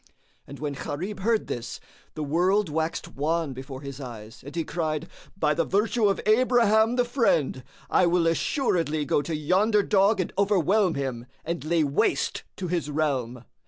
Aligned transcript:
And 0.47 0.57
when 0.57 0.73
Gharib 0.73 1.19
heard 1.19 1.45
this, 1.45 1.79
the 2.15 2.23
world 2.23 2.69
waxed 2.69 3.09
wan 3.09 3.53
before 3.53 3.81
his 3.83 3.99
eyes 4.01 4.41
and 4.43 4.55
he 4.55 4.63
cried, 4.63 5.07
"By 5.37 5.53
the 5.53 5.63
virtue 5.63 6.05
of 6.09 6.19
Abraham 6.25 6.95
the 6.95 7.05
Friend, 7.05 7.63
I 7.87 8.07
will 8.07 8.25
assuredly 8.25 9.05
go 9.05 9.21
to 9.21 9.35
yonder 9.35 9.83
dog 9.83 10.19
and 10.19 10.33
overwhelm 10.39 10.95
him 10.95 11.27
and 11.45 11.63
lay 11.63 11.83
waste 11.83 12.41
his 12.57 12.89
realm!" 12.89 13.45